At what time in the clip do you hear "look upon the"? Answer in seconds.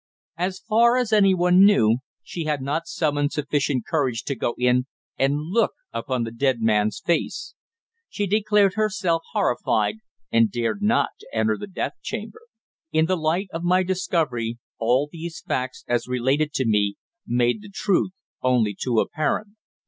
5.37-6.31